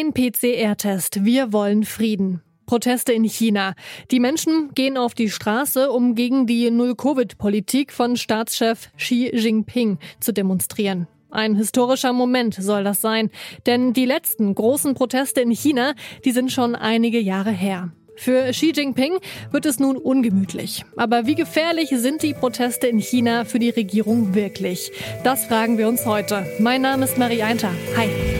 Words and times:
Kein 0.00 0.14
PCR-Test. 0.14 1.26
Wir 1.26 1.52
wollen 1.52 1.84
Frieden. 1.84 2.40
Proteste 2.64 3.12
in 3.12 3.24
China. 3.24 3.74
Die 4.10 4.18
Menschen 4.18 4.70
gehen 4.74 4.96
auf 4.96 5.12
die 5.12 5.28
Straße, 5.28 5.90
um 5.90 6.14
gegen 6.14 6.46
die 6.46 6.70
Null-Covid-Politik 6.70 7.92
von 7.92 8.16
Staatschef 8.16 8.88
Xi 8.96 9.30
Jinping 9.30 9.98
zu 10.18 10.32
demonstrieren. 10.32 11.06
Ein 11.30 11.54
historischer 11.54 12.14
Moment 12.14 12.54
soll 12.54 12.82
das 12.82 13.02
sein, 13.02 13.28
denn 13.66 13.92
die 13.92 14.06
letzten 14.06 14.54
großen 14.54 14.94
Proteste 14.94 15.42
in 15.42 15.50
China, 15.50 15.92
die 16.24 16.32
sind 16.32 16.50
schon 16.50 16.74
einige 16.74 17.20
Jahre 17.20 17.50
her. 17.50 17.92
Für 18.16 18.52
Xi 18.52 18.72
Jinping 18.74 19.18
wird 19.50 19.66
es 19.66 19.78
nun 19.78 19.98
ungemütlich. 19.98 20.82
Aber 20.96 21.26
wie 21.26 21.34
gefährlich 21.34 21.90
sind 21.90 22.22
die 22.22 22.32
Proteste 22.32 22.86
in 22.86 23.00
China 23.00 23.44
für 23.44 23.58
die 23.58 23.70
Regierung 23.70 24.34
wirklich? 24.34 24.92
Das 25.24 25.44
fragen 25.44 25.76
wir 25.76 25.88
uns 25.88 26.06
heute. 26.06 26.46
Mein 26.58 26.80
Name 26.80 27.04
ist 27.04 27.18
Marie 27.18 27.42
Einter. 27.42 27.72
Hi. 27.98 28.39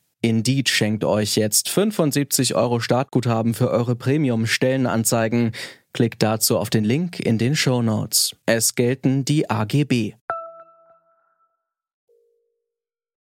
Indeed 0.23 0.69
schenkt 0.69 1.03
euch 1.03 1.35
jetzt 1.35 1.67
75 1.69 2.53
Euro 2.53 2.79
Startguthaben 2.79 3.55
für 3.55 3.71
eure 3.71 3.95
Premium-Stellenanzeigen. 3.95 5.51
Klickt 5.93 6.21
dazu 6.21 6.59
auf 6.59 6.69
den 6.69 6.83
Link 6.83 7.19
in 7.19 7.39
den 7.39 7.55
Show 7.55 7.81
Notes. 7.81 8.35
Es 8.45 8.75
gelten 8.75 9.25
die 9.25 9.49
AGB. 9.49 10.13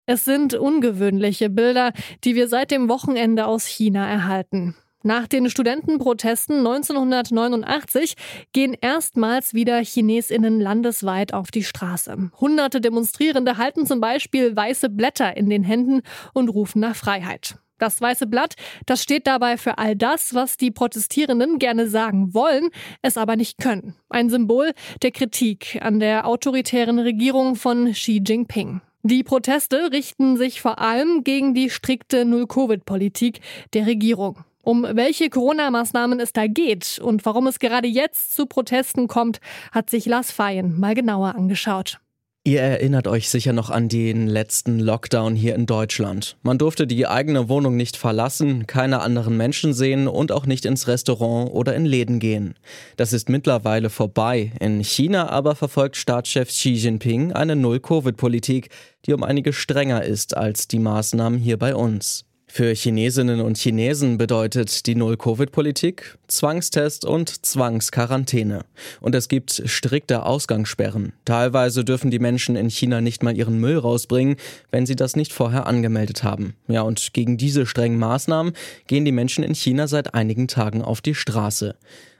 Es 0.05 0.27
sind 0.27 0.55
ungewöhnliche 0.55 1.49
Bilder, 1.49 1.93
die 2.25 2.35
wir 2.35 2.49
seit 2.49 2.71
dem 2.71 2.89
Wochenende 2.89 3.47
aus 3.47 3.65
China 3.65 4.07
erhalten. 4.07 4.77
Nach 5.03 5.27
den 5.27 5.49
Studentenprotesten 5.49 6.59
1989 6.59 8.17
gehen 8.53 8.77
erstmals 8.79 9.55
wieder 9.55 9.79
Chinesinnen 9.79 10.61
landesweit 10.61 11.33
auf 11.33 11.51
die 11.51 11.65
Straße. 11.65 12.31
Hunderte 12.39 12.83
Demonstrierende 12.83 13.57
halten 13.57 13.87
zum 13.87 14.03
Beispiel 14.03 14.55
weiße 14.55 14.91
Blätter 14.91 15.39
in 15.39 15.49
den 15.49 15.63
Händen 15.63 16.03
und 16.35 16.51
rufen 16.51 16.81
nach 16.81 16.97
Freiheit. 16.97 17.57
Das 17.79 17.99
weiße 17.99 18.27
Blatt, 18.27 18.57
das 18.85 19.03
steht 19.03 19.27
dabei 19.27 19.57
für 19.57 19.79
all 19.79 19.97
das, 19.97 20.35
was 20.35 20.59
die 20.59 20.71
Protestierenden 20.71 21.59
gerne 21.59 21.89
sagen 21.89 22.35
wollen, 22.35 22.69
es 23.01 23.17
aber 23.17 23.37
nicht 23.37 23.57
können. 23.57 23.95
Ein 24.11 24.29
Symbol 24.29 24.73
der 25.01 25.13
Kritik 25.13 25.79
an 25.81 25.99
der 25.99 26.27
autoritären 26.27 26.99
Regierung 26.99 27.57
von 27.57 27.91
Xi 27.93 28.23
Jinping. 28.23 28.83
Die 29.03 29.23
Proteste 29.23 29.93
richten 29.93 30.37
sich 30.37 30.61
vor 30.61 30.79
allem 30.79 31.25
gegen 31.25 31.55
die 31.55 31.71
strikte 31.71 32.27
Null-Covid-Politik 32.27 33.41
der 33.73 33.87
Regierung. 33.87 34.45
Um 34.71 34.87
welche 34.89 35.31
Corona-Maßnahmen 35.31 36.21
es 36.21 36.33
da 36.33 36.47
geht 36.47 37.01
und 37.03 37.27
warum 37.27 37.49
es 37.49 37.59
gerade 37.59 37.89
jetzt 37.89 38.37
zu 38.37 38.47
Protesten 38.47 39.09
kommt, 39.09 39.41
hat 39.73 39.91
sich 39.91 40.07
Lars 40.07 40.31
Feyen 40.31 40.79
mal 40.79 40.95
genauer 40.95 41.35
angeschaut. 41.35 41.99
Ihr 42.45 42.61
erinnert 42.61 43.09
euch 43.09 43.31
sicher 43.31 43.53
noch 43.53 43.71
an 43.71 43.89
den 43.89 44.29
letzten 44.29 44.79
Lockdown 44.79 45.35
hier 45.35 45.57
in 45.57 45.67
Deutschland. 45.67 46.37
Man 46.43 46.57
durfte 46.57 46.87
die 46.87 47.09
eigene 47.09 47.49
Wohnung 47.49 47.77
nicht 47.77 47.97
verlassen, 47.97 48.69
keine 48.69 49.01
anderen 49.01 49.37
Menschen 49.37 49.75
sehen 49.75 50.07
und 50.07 50.31
auch 50.31 50.47
nicht 50.47 50.65
ins 50.65 50.87
Restaurant 50.87 51.51
oder 51.51 51.75
in 51.75 51.85
Läden 51.85 52.21
gehen. 52.21 52.55
Das 52.97 53.13
ist 53.13 53.29
mittlerweile 53.29 53.91
vorbei. 53.91 54.53
In 54.61 54.85
China 54.85 55.31
aber 55.31 55.57
verfolgt 55.57 55.97
Staatschef 55.97 56.49
Xi 56.49 56.75
Jinping 56.75 57.33
eine 57.33 57.57
Null-Covid-Politik, 57.57 58.69
die 59.05 59.15
um 59.15 59.25
einige 59.25 59.53
strenger 59.53 60.05
ist 60.05 60.37
als 60.37 60.69
die 60.69 60.79
Maßnahmen 60.79 61.41
hier 61.41 61.59
bei 61.59 61.75
uns. 61.75 62.25
Für 62.53 62.75
Chinesinnen 62.75 63.41
und 63.41 63.59
Chinesen 63.59 64.19
bedeutet 64.19 64.87
die 64.87 64.97
Null-Covid-Politik 64.97 66.19
Zwangstest 66.27 67.05
und 67.05 67.47
Zwangsquarantäne. 67.47 68.65
Und 69.01 69.15
es 69.15 69.29
gibt 69.29 69.63
strikte 69.67 70.27
Ausgangssperren. 70.27 71.13
Teilweise 71.25 71.85
dürfen 71.85 72.11
die 72.11 72.19
Menschen 72.19 72.57
in 72.57 72.69
China 72.69 73.01
nicht 73.01 73.23
mal 73.23 73.37
ihren 73.37 73.61
Müll 73.61 73.79
rausbringen, 73.79 74.35
wenn 74.73 74.85
sie 74.85 74.97
das 74.97 75.15
nicht 75.15 75.33
vorher 75.33 75.69
angemeldet 75.69 76.25
haben. 76.25 76.55
Ja, 76.67 76.83
und 76.83 77.13
gegen 77.13 77.37
diese 77.37 77.67
strengen 77.67 78.01
Maßnahmen 78.01 78.55
gehen 78.89 79.05
die 79.05 79.13
Menschen 79.13 79.45
in 79.45 79.55
China 79.55 79.87
seit 79.87 80.15
einigen 80.15 80.49
Tagen 80.49 80.83
auf 80.83 81.01
die 81.01 81.15
Straße. 81.15 81.77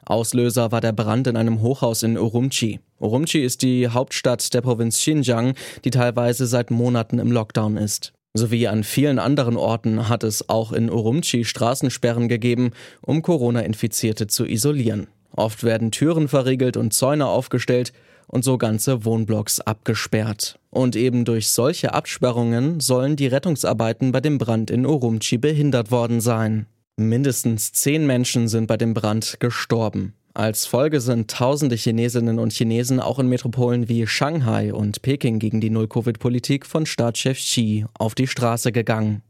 Auslöser 0.07 0.71
war 0.71 0.81
der 0.81 0.93
Brand 0.93 1.27
in 1.27 1.37
einem 1.37 1.61
Hochhaus 1.61 2.05
in 2.05 2.17
Urumqi. 2.17 2.79
Urumqi 3.01 3.45
ist 3.45 3.63
die 3.63 3.89
Hauptstadt 3.89 4.55
der 4.55 4.61
Provinz 4.61 4.97
Xinjiang, 4.99 5.55
die 5.85 5.91
teilweise 5.91 6.47
seit 6.47 6.71
Monaten 6.71 7.19
im 7.19 7.33
Lockdown 7.33 7.77
ist. 7.77 8.13
Sowie 8.35 8.69
an 8.69 8.85
vielen 8.85 9.19
anderen 9.19 9.57
Orten 9.57 10.09
hat 10.09 10.23
es 10.23 10.49
auch 10.49 10.73
in 10.73 10.89
Urumqi 10.89 11.45
Straßensperren 11.45 12.29
gegeben, 12.29 12.71
um 13.01 13.23
Corona-Infizierte 13.23 14.29
zu 14.29 14.47
isolieren. 14.47 15.09
Oft 15.35 15.65
werden 15.65 15.91
Türen 15.91 16.29
verriegelt 16.29 16.77
und 16.77 16.93
Zäune 16.93 17.27
aufgestellt 17.27 17.93
und 18.29 18.45
so 18.45 18.57
ganze 18.59 19.05
Wohnblocks 19.05 19.61
abgesperrt. 19.61 20.61
Und 20.71 20.95
eben 20.95 21.25
durch 21.25 21.49
solche 21.49 21.93
Absperrungen 21.93 22.79
sollen 22.79 23.17
die 23.17 23.27
Rettungsarbeiten 23.27 24.13
bei 24.13 24.21
dem 24.21 24.39
Brand 24.39 24.71
in 24.71 24.87
Urumqi 24.87 25.39
behindert 25.39 25.91
worden 25.91 26.21
sein. 26.21 26.67
Mindestens 26.97 27.73
zehn 27.73 28.07
Menschen 28.07 28.47
sind 28.47 28.67
bei 28.67 28.77
dem 28.77 28.95
Brand 28.95 29.41
gestorben. 29.41 30.15
Als 30.33 30.65
Folge 30.67 31.01
sind 31.01 31.29
tausende 31.29 31.75
Chinesinnen 31.75 32.39
und 32.39 32.53
Chinesen 32.53 33.01
auch 33.01 33.19
in 33.19 33.29
Metropolen 33.29 33.89
wie 33.89 34.07
Shanghai 34.07 34.73
und 34.73 35.03
Peking 35.03 35.41
gegen 35.41 35.61
die 35.61 35.71
Null-Covid-Politik 35.71 36.67
von 36.67 36.87
Staatschef 36.87 37.37
Xi 37.37 37.85
auf 37.99 38.15
die 38.15 38.29
Straße 38.29 38.71
gegangen. 38.71 39.23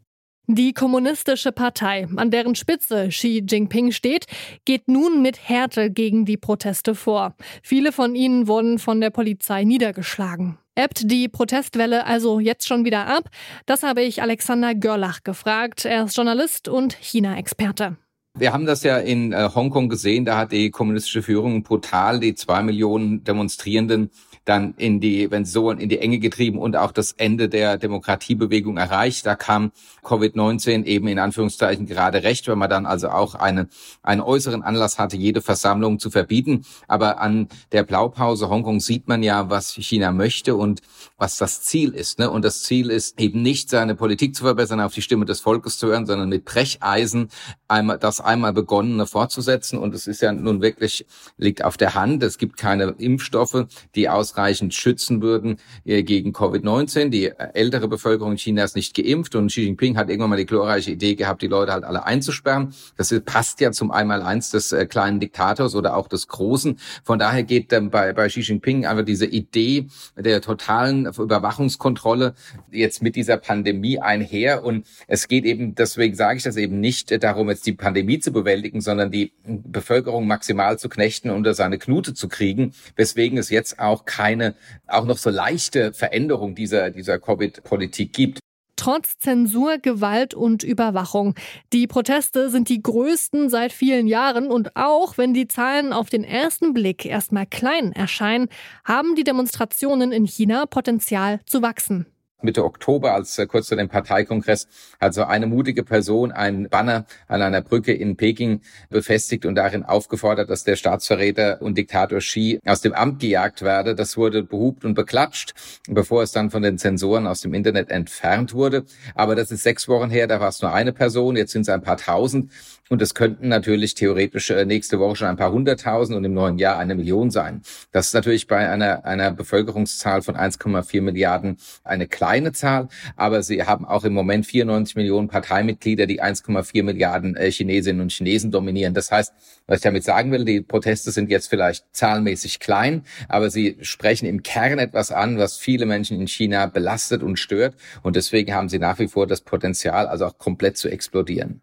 Die 0.47 0.75
kommunistische 0.75 1.53
Partei, 1.53 2.09
an 2.17 2.31
deren 2.31 2.55
Spitze 2.55 3.09
Xi 3.09 3.43
Jinping 3.49 3.93
steht, 3.93 4.27
geht 4.65 4.89
nun 4.89 5.23
mit 5.23 5.49
Härte 5.49 5.91
gegen 5.91 6.25
die 6.27 6.37
Proteste 6.37 6.95
vor. 6.95 7.37
Viele 7.63 7.93
von 7.93 8.15
ihnen 8.15 8.47
wurden 8.49 8.79
von 8.79 9.01
der 9.01 9.11
Polizei 9.11 9.65
niedergeschlagen. 9.65 10.59
Ebbt 10.75 11.11
die 11.11 11.29
Protestwelle 11.29 12.05
also 12.05 12.41
jetzt 12.41 12.67
schon 12.67 12.85
wieder 12.85 13.07
ab? 13.07 13.31
Das 13.65 13.83
habe 13.85 14.03
ich 14.03 14.23
Alexander 14.23 14.75
Görlach 14.75 15.23
gefragt. 15.23 15.85
Er 15.85 16.05
ist 16.05 16.17
Journalist 16.17 16.69
und 16.69 16.95
China-Experte. 16.95 17.97
Wir 18.39 18.53
haben 18.53 18.65
das 18.65 18.85
ja 18.85 18.99
in 18.99 19.33
äh, 19.33 19.51
Hongkong 19.55 19.89
gesehen, 19.89 20.25
da 20.25 20.39
hat 20.39 20.53
die 20.53 20.71
kommunistische 20.71 21.23
Führung 21.23 21.63
brutal 21.63 22.21
die 22.21 22.35
zwei 22.35 22.63
Millionen 22.63 23.25
Demonstrierenden 23.25 24.11
dann 24.45 24.75
in 24.79 25.01
die, 25.01 25.31
wenn 25.31 25.45
so 25.45 25.71
in 25.71 25.89
die 25.89 25.99
Enge 25.99 26.19
getrieben 26.19 26.59
und 26.59 26.77
auch 26.77 26.93
das 26.93 27.13
Ende 27.13 27.49
der 27.49 27.77
Demokratiebewegung 27.77 28.77
erreicht. 28.77 29.27
Da 29.27 29.37
kam 29.37 29.73
Covid-19 30.03 30.85
eben 30.85 31.09
in 31.09 31.19
Anführungszeichen 31.19 31.87
gerade 31.87 32.23
recht, 32.23 32.49
weil 32.49 32.57
man 32.57 32.71
dann 32.71 32.87
also 32.87 33.11
auch 33.11 33.35
eine, 33.35 33.69
einen 34.03 34.21
äußeren 34.21 34.63
Anlass 34.63 34.99
hatte, 34.99 35.17
jede 35.17 35.43
Versammlung 35.43 35.99
zu 35.99 36.11
verbieten. 36.11 36.65
Aber 36.89 37.21
an 37.21 37.49
der 37.73 37.85
Blaupause 37.85 38.49
Hongkong 38.49 38.81
sieht 38.81 39.09
man 39.09 39.23
ja, 39.23 39.51
was 39.51 39.73
China 39.75 40.11
möchte 40.13 40.57
und 40.57 40.81
was 41.19 41.37
das 41.37 41.63
Ziel 41.63 41.93
ist. 41.95 42.19
Ne? 42.19 42.31
Und 42.31 42.45
das 42.45 42.63
Ziel 42.63 42.91
ist 42.91 43.21
eben 43.21 43.43
nicht, 43.43 43.69
seine 43.69 43.95
Politik 43.95 44.35
zu 44.35 44.45
verbessern, 44.45 44.81
auf 44.81 44.95
die 44.95 45.03
Stimme 45.03 45.27
des 45.27 45.41
Volkes 45.41 45.79
zu 45.79 45.89
hören, 45.89 46.07
sondern 46.07 46.31
mit 46.31 46.45
Brecheisen 46.45 47.29
einmal 47.69 47.99
das 47.99 48.21
einmal 48.21 48.53
begonnene 48.53 49.07
fortzusetzen. 49.07 49.79
Und 49.79 49.95
es 49.95 50.07
ist 50.07 50.23
ja 50.23 50.33
nun 50.33 50.63
wirklich, 50.63 51.07
liegt 51.37 51.63
auf 51.63 51.77
der 51.77 51.95
Hand. 51.95 52.23
Es 52.23 52.39
gibt 52.39 52.57
keine 52.57 52.95
Impfstoffe, 52.99 53.67
die 53.95 54.09
ausreichend 54.41 54.75
schützen 54.75 55.23
würden 55.23 55.59
äh, 55.85 56.03
gegen 56.03 56.33
Covid-19. 56.33 57.11
Die 57.11 57.33
ältere 57.55 57.89
Bevölkerung 57.89 58.37
Chinas 58.37 58.75
nicht 58.75 58.95
geimpft 58.95 59.35
und 59.35 59.49
Xi 59.49 59.63
Jinping 59.63 59.97
hat 59.97 60.09
irgendwann 60.09 60.31
mal 60.31 60.37
die 60.37 60.47
glorreiche 60.47 60.93
Idee 60.93 61.15
gehabt, 61.15 61.43
die 61.43 61.47
Leute 61.47 61.73
halt 61.73 61.85
alle 61.85 62.05
einzusperren. 62.05 62.73
Das 62.97 63.15
passt 63.25 63.61
ja 63.61 63.73
zum 63.73 63.91
Einmaleins 63.91 64.51
des 64.51 64.73
äh, 64.73 64.87
kleinen 64.87 65.21
Diktators 65.21 65.75
oder 65.75 65.97
auch 65.97 66.09
des 66.09 66.29
Großen. 66.29 66.79
Von 67.05 67.19
daher 67.19 67.43
geht 67.43 67.73
ähm, 67.73 67.91
bei, 67.91 68.13
bei 68.13 68.29
Xi 68.29 68.41
Jinping 68.41 68.87
einfach 68.87 69.05
diese 69.05 69.27
Idee 69.27 69.89
der 70.17 70.41
totalen 70.41 71.07
Überwachungskontrolle 71.07 72.35
jetzt 72.71 73.03
mit 73.03 73.17
dieser 73.17 73.37
Pandemie 73.37 73.99
einher. 73.99 74.65
Und 74.65 74.87
es 75.07 75.29
geht 75.29 75.45
eben, 75.45 75.75
deswegen 75.75 76.15
sage 76.15 76.39
ich 76.39 76.45
das 76.45 76.57
eben 76.57 76.81
nicht 76.81 77.23
darum, 77.23 77.51
jetzt 77.51 77.67
die 77.67 77.73
Pandemie 77.73 78.19
zu 78.19 78.33
bewältigen, 78.33 78.81
sondern 78.81 79.11
die 79.11 79.33
Bevölkerung 79.45 80.27
maximal 80.27 80.79
zu 80.79 80.89
knechten, 80.89 81.31
unter 81.31 81.55
seine 81.55 81.79
Knute 81.79 82.15
zu 82.15 82.29
kriegen, 82.29 82.73
weswegen 82.97 83.39
es 83.39 83.51
jetzt 83.51 83.79
auch 83.79 84.05
keine, 84.21 84.55
auch 84.87 85.07
noch 85.07 85.17
so 85.17 85.31
leichte 85.31 85.95
Veränderung 85.95 86.55
dieser, 86.55 86.91
dieser 86.91 87.19
Covid-Politik 87.19 88.13
gibt. 88.13 88.39
Trotz 88.77 89.19
Zensur, 89.19 89.79
Gewalt 89.79 90.35
und 90.35 90.63
Überwachung. 90.63 91.35
Die 91.73 91.87
Proteste 91.87 92.51
sind 92.51 92.69
die 92.69 92.83
größten 92.83 93.49
seit 93.49 93.73
vielen 93.73 94.07
Jahren 94.07 94.51
und 94.51 94.77
auch 94.77 95.17
wenn 95.17 95.33
die 95.33 95.49
Zahlen 95.49 95.95
auf 95.95 96.11
den 96.11 96.25
ersten 96.25 96.75
Blick 96.75 97.07
erstmal 97.07 97.47
klein 97.47 97.93
erscheinen, 97.93 98.49
haben 98.85 99.17
die 99.17 99.25
Demonstrationen 99.25 100.13
in 100.13 100.27
China 100.27 100.67
Potenzial 100.67 101.41
zu 101.47 101.63
wachsen. 101.63 102.07
Mitte 102.43 102.65
Oktober, 102.65 103.15
als 103.15 103.39
äh, 103.39 103.47
kurz 103.47 103.69
vor 103.69 103.77
dem 103.77 103.89
Parteikongress, 103.89 104.69
hat 105.01 105.15
so 105.15 105.25
eine 105.25 105.47
mutige 105.47 105.83
Person 105.83 106.33
ein 106.33 106.69
Banner 106.69 107.07
an 107.29 107.43
einer 107.43 107.61
Brücke 107.61 107.93
in 107.93 108.17
Peking 108.17 108.61
befestigt 108.89 109.47
und 109.47 109.55
darin 109.55 109.85
aufgefordert, 109.85 110.51
dass 110.51 110.65
der 110.65 110.77
Staatsverräter 110.77 111.61
und 111.63 111.77
Diktator 111.77 112.19
Xi 112.19 112.61
aus 112.67 112.81
dem 112.81 112.93
Amt 112.93 113.21
gejagt 113.21 113.63
werde. 113.63 113.95
Das 113.95 114.17
wurde 114.17 114.43
behupt 114.43 114.85
und 114.85 114.95
beklatscht, 114.95 115.55
bevor 115.89 116.23
es 116.23 116.33
dann 116.33 116.51
von 116.51 116.63
den 116.63 116.79
Zensoren 116.79 117.27
aus 117.27 117.41
dem 117.41 117.55
Internet 117.55 117.91
entfernt 117.91 118.55
wurde. 118.55 118.85
Aber 119.15 119.35
das 119.35 119.51
ist 119.51 119.63
sechs 119.63 119.89
Wochen 119.89 120.11
her, 120.11 120.27
da 120.27 120.41
war 120.41 120.49
es 120.49 120.63
nur 120.63 120.73
eine 120.73 120.93
Person, 120.93 121.37
jetzt 121.37 121.53
sind 121.53 121.63
es 121.63 121.69
ein 121.69 121.83
paar 121.83 121.97
tausend. 121.97 122.51
Und 122.91 123.01
es 123.03 123.15
könnten 123.15 123.47
natürlich 123.47 123.95
theoretisch 123.95 124.51
äh, 124.51 124.65
nächste 124.65 124.99
Woche 124.99 125.15
schon 125.15 125.29
ein 125.29 125.37
paar 125.37 125.53
hunderttausend 125.53 126.17
und 126.17 126.25
im 126.25 126.35
neuen 126.35 126.59
Jahr 126.59 126.77
eine 126.77 126.97
Million 126.97 127.31
sein. 127.31 127.63
Das 127.93 128.09
ist 128.09 128.15
natürlich 128.15 128.49
bei 128.49 128.69
einer, 128.69 129.05
einer 129.05 129.31
Bevölkerungszahl 129.31 130.23
von 130.23 130.35
1,4 130.35 131.01
Milliarden 131.01 131.59
eine 131.85 132.09
kleine 132.09 132.30
Zahl, 132.53 132.89
aber 133.17 133.43
sie 133.43 133.65
haben 133.65 133.85
auch 133.85 134.05
im 134.05 134.13
Moment 134.13 134.47
94 134.47 134.97
Millionen 134.97 135.29
Parteimitglieder, 135.29 136.07
die 136.07 136.23
1,4 136.23 136.83
Milliarden 136.83 137.37
äh, 137.37 137.51
Chinesinnen 137.51 138.01
und 138.01 138.13
Chinesen 138.13 138.51
dominieren. 138.51 138.95
Das 138.95 139.11
heißt, 139.11 139.33
was 139.67 139.79
ich 139.79 139.83
damit 139.83 140.05
sagen 140.05 140.33
will, 140.33 140.45
die 140.45 140.61
Proteste 140.61 141.11
sind 141.11 141.31
jetzt 141.31 141.49
vielleicht 141.49 141.85
zahlenmäßig 141.93 142.61
klein, 142.61 143.03
aber 143.29 143.51
sie 143.51 143.79
sprechen 143.81 144.27
im 144.27 144.43
Kern 144.43 144.79
etwas 144.79 145.13
an, 145.13 145.39
was 145.39 145.57
viele 145.57 145.87
Menschen 145.87 146.21
in 146.21 146.29
China 146.29 146.67
belastet 146.67 147.23
und 147.23 147.39
stört. 147.39 147.75
Und 148.03 148.17
deswegen 148.17 148.55
haben 148.55 148.69
sie 148.69 148.79
nach 148.79 148.99
wie 148.99 149.09
vor 149.09 149.27
das 149.27 149.41
Potenzial, 149.41 150.07
also 150.07 150.27
auch 150.27 150.39
komplett 150.39 150.77
zu 150.77 150.89
explodieren. 150.89 151.61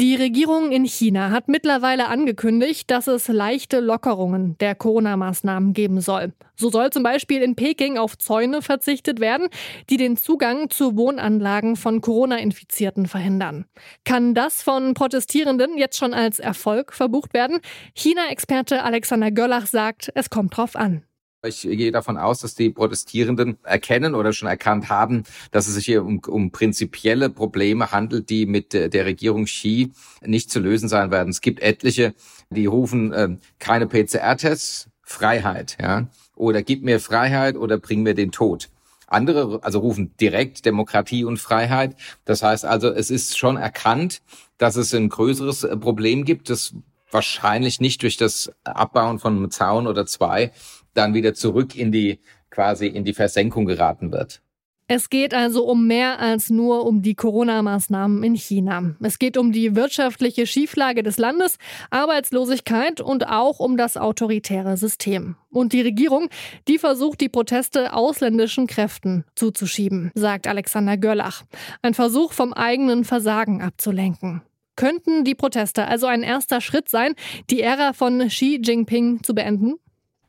Die 0.00 0.14
Regierung 0.14 0.70
in 0.70 0.84
China 0.84 1.32
hat 1.32 1.48
mittlerweile 1.48 2.06
angekündigt, 2.06 2.88
dass 2.88 3.08
es 3.08 3.26
leichte 3.26 3.80
Lockerungen 3.80 4.56
der 4.58 4.76
Corona-Maßnahmen 4.76 5.72
geben 5.72 6.00
soll. 6.00 6.32
So 6.54 6.70
soll 6.70 6.90
zum 6.90 7.02
Beispiel 7.02 7.42
in 7.42 7.56
Peking 7.56 7.98
auf 7.98 8.16
Zäune 8.16 8.62
verzichtet 8.62 9.18
werden, 9.18 9.48
die 9.90 9.96
den 9.96 10.16
Zugang 10.16 10.70
zu 10.70 10.96
Wohnanlagen 10.96 11.74
von 11.74 12.00
Corona-Infizierten 12.00 13.08
verhindern. 13.08 13.64
Kann 14.04 14.34
das 14.34 14.62
von 14.62 14.94
Protestierenden 14.94 15.76
jetzt 15.76 15.96
schon 15.96 16.14
als 16.14 16.38
Erfolg 16.38 16.92
verbucht 16.92 17.34
werden? 17.34 17.58
China-Experte 17.96 18.84
Alexander 18.84 19.32
Göllach 19.32 19.66
sagt, 19.66 20.12
es 20.14 20.30
kommt 20.30 20.56
drauf 20.56 20.76
an. 20.76 21.07
Ich 21.46 21.62
gehe 21.62 21.92
davon 21.92 22.16
aus, 22.16 22.40
dass 22.40 22.56
die 22.56 22.70
Protestierenden 22.70 23.58
erkennen 23.62 24.16
oder 24.16 24.32
schon 24.32 24.48
erkannt 24.48 24.88
haben, 24.88 25.22
dass 25.52 25.68
es 25.68 25.74
sich 25.74 25.84
hier 25.84 26.04
um, 26.04 26.20
um 26.26 26.50
prinzipielle 26.50 27.30
Probleme 27.30 27.92
handelt, 27.92 28.28
die 28.28 28.44
mit 28.44 28.72
der 28.72 29.06
Regierung 29.06 29.44
Xi 29.44 29.92
nicht 30.20 30.50
zu 30.50 30.58
lösen 30.58 30.88
sein 30.88 31.12
werden. 31.12 31.28
Es 31.28 31.40
gibt 31.40 31.60
etliche, 31.60 32.14
die 32.50 32.66
rufen 32.66 33.12
äh, 33.12 33.36
keine 33.60 33.86
PCR-Tests, 33.86 34.88
Freiheit, 35.02 35.78
ja, 35.80 36.08
oder 36.34 36.62
gib 36.64 36.82
mir 36.82 36.98
Freiheit 36.98 37.56
oder 37.56 37.78
bring 37.78 38.02
mir 38.02 38.14
den 38.14 38.32
Tod. 38.32 38.68
Andere 39.06 39.60
also 39.62 39.78
rufen 39.78 40.16
direkt 40.20 40.66
Demokratie 40.66 41.22
und 41.22 41.38
Freiheit. 41.38 41.94
Das 42.24 42.42
heißt 42.42 42.64
also, 42.64 42.90
es 42.90 43.10
ist 43.10 43.38
schon 43.38 43.56
erkannt, 43.56 44.22
dass 44.58 44.74
es 44.74 44.92
ein 44.92 45.08
größeres 45.08 45.62
äh, 45.62 45.76
Problem 45.76 46.24
gibt, 46.24 46.50
das 46.50 46.74
wahrscheinlich 47.10 47.80
nicht 47.80 48.02
durch 48.02 48.16
das 48.16 48.52
Abbauen 48.64 49.18
von 49.18 49.36
einem 49.36 49.50
Zaun 49.50 49.86
oder 49.86 50.04
zwei 50.04 50.52
dann 50.98 51.14
wieder 51.14 51.34
zurück 51.34 51.74
in 51.74 51.92
die 51.92 52.20
quasi 52.50 52.86
in 52.86 53.04
die 53.04 53.14
Versenkung 53.14 53.66
geraten 53.66 54.12
wird. 54.12 54.42
Es 54.90 55.10
geht 55.10 55.34
also 55.34 55.66
um 55.66 55.86
mehr 55.86 56.18
als 56.18 56.48
nur 56.48 56.86
um 56.86 57.02
die 57.02 57.14
Corona-Maßnahmen 57.14 58.22
in 58.24 58.34
China. 58.34 58.94
Es 59.00 59.18
geht 59.18 59.36
um 59.36 59.52
die 59.52 59.76
wirtschaftliche 59.76 60.46
Schieflage 60.46 61.02
des 61.02 61.18
Landes, 61.18 61.58
Arbeitslosigkeit 61.90 63.02
und 63.02 63.28
auch 63.28 63.60
um 63.60 63.76
das 63.76 63.98
autoritäre 63.98 64.78
System. 64.78 65.36
Und 65.50 65.74
die 65.74 65.82
Regierung, 65.82 66.30
die 66.68 66.78
versucht, 66.78 67.20
die 67.20 67.28
Proteste 67.28 67.92
ausländischen 67.92 68.66
Kräften 68.66 69.24
zuzuschieben, 69.34 70.10
sagt 70.14 70.46
Alexander 70.46 70.96
Görlach. 70.96 71.44
Ein 71.82 71.92
Versuch, 71.92 72.32
vom 72.32 72.54
eigenen 72.54 73.04
Versagen 73.04 73.60
abzulenken. 73.60 74.40
Könnten 74.74 75.24
die 75.24 75.34
Proteste 75.34 75.86
also 75.86 76.06
ein 76.06 76.22
erster 76.22 76.62
Schritt 76.62 76.88
sein, 76.88 77.14
die 77.50 77.60
Ära 77.60 77.92
von 77.92 78.26
Xi 78.28 78.58
Jinping 78.64 79.22
zu 79.22 79.34
beenden? 79.34 79.74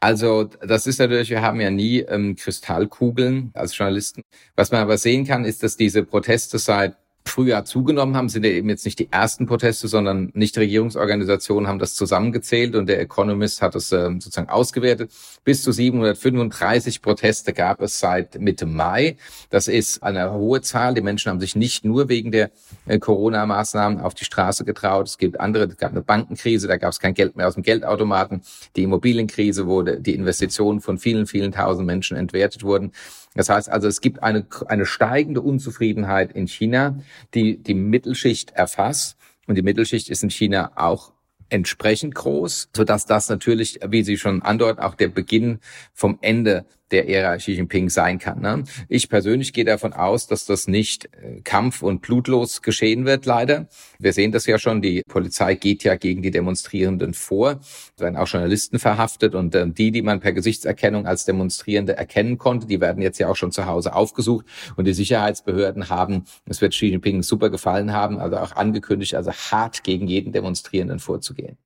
Also 0.01 0.45
das 0.45 0.87
ist 0.87 0.99
natürlich, 0.99 1.29
wir 1.29 1.41
haben 1.41 1.59
ja 1.59 1.69
nie 1.69 1.99
ähm, 1.99 2.35
Kristallkugeln 2.35 3.51
als 3.53 3.77
Journalisten. 3.77 4.23
Was 4.55 4.71
man 4.71 4.81
aber 4.81 4.97
sehen 4.97 5.25
kann, 5.25 5.43
ist, 5.43 5.61
dass 5.61 5.75
diese 5.75 6.03
Proteste 6.03 6.57
seit 6.57 6.95
Frühjahr 7.29 7.65
zugenommen 7.65 8.15
haben, 8.15 8.29
sind 8.29 8.45
ja 8.45 8.51
eben 8.51 8.69
jetzt 8.69 8.85
nicht 8.85 8.99
die 8.99 9.11
ersten 9.11 9.45
Proteste, 9.45 9.87
sondern 9.87 10.31
Nichtregierungsorganisationen 10.33 11.67
haben 11.67 11.79
das 11.79 11.95
zusammengezählt 11.95 12.75
und 12.75 12.87
der 12.87 12.99
Economist 12.99 13.61
hat 13.61 13.75
es 13.75 13.91
äh, 13.91 14.09
sozusagen 14.11 14.49
ausgewertet. 14.49 15.11
Bis 15.43 15.63
zu 15.63 15.71
735 15.71 17.01
Proteste 17.01 17.53
gab 17.53 17.81
es 17.81 17.99
seit 17.99 18.39
Mitte 18.39 18.65
Mai. 18.65 19.17
Das 19.49 19.67
ist 19.67 20.03
eine 20.03 20.33
hohe 20.33 20.61
Zahl. 20.61 20.93
Die 20.93 21.01
Menschen 21.01 21.29
haben 21.29 21.39
sich 21.39 21.55
nicht 21.55 21.85
nur 21.85 22.09
wegen 22.09 22.31
der 22.31 22.51
äh, 22.85 22.99
Corona-Maßnahmen 22.99 24.01
auf 24.01 24.13
die 24.13 24.25
Straße 24.25 24.65
getraut. 24.65 25.07
Es 25.07 25.17
gibt 25.17 25.39
andere, 25.39 25.65
es 25.65 25.77
gab 25.77 25.91
eine 25.91 26.01
Bankenkrise, 26.01 26.67
da 26.67 26.77
gab 26.77 26.91
es 26.91 26.99
kein 26.99 27.13
Geld 27.13 27.35
mehr 27.35 27.47
aus 27.47 27.55
dem 27.55 27.63
Geldautomaten. 27.63 28.41
Die 28.75 28.83
Immobilienkrise, 28.83 29.67
wo 29.67 29.81
die 29.81 30.15
Investitionen 30.15 30.81
von 30.81 30.97
vielen, 30.97 31.27
vielen 31.27 31.51
tausend 31.51 31.85
Menschen 31.85 32.17
entwertet 32.17 32.63
wurden. 32.63 32.91
Das 33.35 33.49
heißt 33.49 33.69
also, 33.69 33.87
es 33.87 34.01
gibt 34.01 34.23
eine, 34.23 34.45
eine 34.67 34.85
steigende 34.85 35.41
Unzufriedenheit 35.41 36.31
in 36.31 36.47
China, 36.47 36.99
die 37.33 37.57
die 37.57 37.75
Mittelschicht 37.75 38.51
erfasst. 38.51 39.17
Und 39.47 39.55
die 39.55 39.61
Mittelschicht 39.61 40.09
ist 40.09 40.23
in 40.23 40.29
China 40.29 40.71
auch 40.75 41.13
entsprechend 41.49 42.15
groß, 42.15 42.69
so 42.75 42.83
dass 42.83 43.05
das 43.05 43.29
natürlich, 43.29 43.79
wie 43.87 44.03
Sie 44.03 44.17
schon 44.17 44.41
andeuten, 44.41 44.79
auch 44.79 44.95
der 44.95 45.07
Beginn 45.07 45.59
vom 45.93 46.19
Ende 46.21 46.65
der 46.91 47.09
Ära 47.09 47.37
Xi 47.37 47.53
Jinping 47.53 47.89
sein 47.89 48.19
kann. 48.19 48.41
Ne? 48.41 48.63
Ich 48.87 49.09
persönlich 49.09 49.53
gehe 49.53 49.65
davon 49.65 49.93
aus, 49.93 50.27
dass 50.27 50.45
das 50.45 50.67
nicht 50.67 51.05
äh, 51.05 51.41
kampf- 51.41 51.81
und 51.81 52.01
blutlos 52.01 52.61
geschehen 52.61 53.05
wird, 53.05 53.25
leider. 53.25 53.67
Wir 53.99 54.13
sehen 54.13 54.31
das 54.31 54.45
ja 54.45 54.57
schon, 54.57 54.81
die 54.81 55.03
Polizei 55.07 55.55
geht 55.55 55.83
ja 55.83 55.95
gegen 55.95 56.21
die 56.21 56.31
Demonstrierenden 56.31 57.13
vor. 57.13 57.59
Es 57.95 58.01
werden 58.01 58.17
auch 58.17 58.27
Journalisten 58.27 58.79
verhaftet 58.79 59.35
und 59.35 59.55
äh, 59.55 59.67
die, 59.67 59.91
die 59.91 60.01
man 60.01 60.19
per 60.19 60.33
Gesichtserkennung 60.33 61.05
als 61.05 61.25
Demonstrierende 61.25 61.95
erkennen 61.95 62.37
konnte, 62.37 62.67
die 62.67 62.81
werden 62.81 63.01
jetzt 63.01 63.19
ja 63.19 63.27
auch 63.27 63.35
schon 63.35 63.51
zu 63.51 63.65
Hause 63.65 63.95
aufgesucht 63.95 64.45
und 64.75 64.85
die 64.85 64.93
Sicherheitsbehörden 64.93 65.89
haben, 65.89 66.25
es 66.45 66.61
wird 66.61 66.73
Xi 66.73 66.87
Jinping 66.87 67.23
super 67.23 67.49
gefallen 67.49 67.93
haben, 67.93 68.19
also 68.19 68.37
auch 68.37 68.55
angekündigt, 68.55 69.15
also 69.15 69.31
hart 69.31 69.83
gegen 69.83 70.07
jeden 70.07 70.31
Demonstrierenden 70.31 70.99
vorzugehen. 70.99 71.57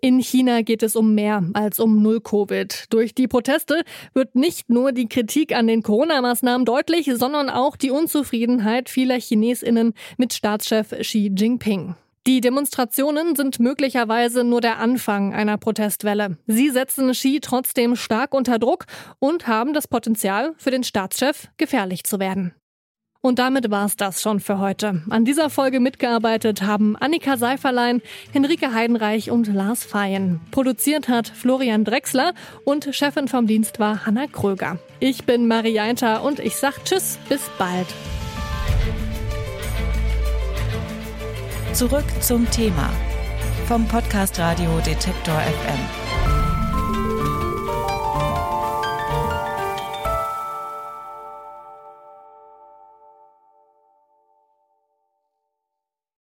In 0.00 0.20
China 0.20 0.62
geht 0.62 0.84
es 0.84 0.94
um 0.94 1.14
mehr 1.14 1.42
als 1.54 1.80
um 1.80 2.02
Null-Covid. 2.02 2.84
Durch 2.90 3.14
die 3.14 3.26
Proteste 3.26 3.82
wird 4.14 4.36
nicht 4.36 4.70
nur 4.70 4.92
die 4.92 5.08
Kritik 5.08 5.52
an 5.52 5.66
den 5.66 5.82
Corona-Maßnahmen 5.82 6.64
deutlich, 6.64 7.10
sondern 7.14 7.50
auch 7.50 7.76
die 7.76 7.90
Unzufriedenheit 7.90 8.88
vieler 8.88 9.18
Chinesinnen 9.18 9.94
mit 10.16 10.32
Staatschef 10.34 10.90
Xi 10.90 11.32
Jinping. 11.36 11.96
Die 12.28 12.40
Demonstrationen 12.40 13.34
sind 13.34 13.58
möglicherweise 13.58 14.44
nur 14.44 14.60
der 14.60 14.78
Anfang 14.78 15.34
einer 15.34 15.56
Protestwelle. 15.56 16.36
Sie 16.46 16.68
setzen 16.70 17.10
Xi 17.10 17.40
trotzdem 17.40 17.96
stark 17.96 18.34
unter 18.34 18.58
Druck 18.58 18.84
und 19.18 19.48
haben 19.48 19.72
das 19.72 19.88
Potenzial, 19.88 20.52
für 20.58 20.70
den 20.70 20.84
Staatschef 20.84 21.48
gefährlich 21.56 22.04
zu 22.04 22.20
werden. 22.20 22.52
Und 23.20 23.40
damit 23.40 23.70
war's 23.70 23.96
das 23.96 24.22
schon 24.22 24.38
für 24.38 24.58
heute. 24.58 25.02
An 25.10 25.24
dieser 25.24 25.50
Folge 25.50 25.80
mitgearbeitet 25.80 26.62
haben 26.62 26.96
Annika 26.96 27.36
Seiferlein, 27.36 28.00
Henrike 28.32 28.72
Heidenreich 28.72 29.30
und 29.30 29.48
Lars 29.48 29.84
Feyen. 29.84 30.40
Produziert 30.52 31.08
hat 31.08 31.26
Florian 31.28 31.84
Drexler 31.84 32.32
und 32.64 32.88
Chefin 32.92 33.26
vom 33.26 33.46
Dienst 33.46 33.80
war 33.80 34.06
Hanna 34.06 34.26
Kröger. 34.28 34.78
Ich 35.00 35.24
bin 35.24 35.48
Marie 35.48 35.80
Einter 35.80 36.22
und 36.22 36.38
ich 36.38 36.56
sag 36.56 36.84
Tschüss, 36.84 37.18
bis 37.28 37.42
bald. 37.58 37.88
Zurück 41.72 42.06
zum 42.20 42.48
Thema 42.50 42.90
vom 43.66 43.86
Podcast 43.86 44.38
Radio 44.38 44.78
Detektor 44.86 45.34
FM. 45.34 46.07